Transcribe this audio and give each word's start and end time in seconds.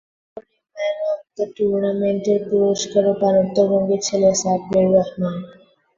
পরে 0.37 0.55
man 0.75 0.97
of 1.11 1.19
the 1.35 1.45
টুর্নামেন্টের 1.55 2.39
পুরস্কারও 2.49 3.13
পান 3.21 3.33
উত্তরবঙ্গের 3.43 4.01
ছেলে 4.07 4.29
সাব্বির 4.41 4.85
রহমান। 4.95 5.35